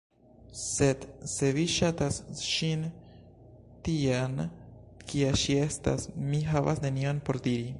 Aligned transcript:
Sed 0.59 1.03
se 1.33 1.49
vi 1.57 1.65
ŝatas 1.73 2.17
ŝin 2.45 2.87
tian, 3.89 4.35
kia 5.13 5.31
ŝi 5.43 5.59
estas, 5.67 6.09
mi 6.33 6.41
havas 6.53 6.83
nenion 6.89 7.23
por 7.29 7.41
diri. 7.49 7.69